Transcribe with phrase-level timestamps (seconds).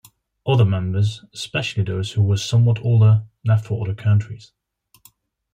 [0.47, 4.51] Other members, especially those who were somewhat older, left for other countries.